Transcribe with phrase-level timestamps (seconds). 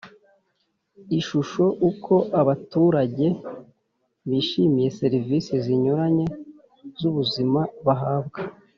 [1.19, 3.25] Ishusho Uko Abaturage
[4.29, 6.25] Bishimiye Serivisi Zinyuranye
[6.99, 8.39] Z Ubuzima Bahabwa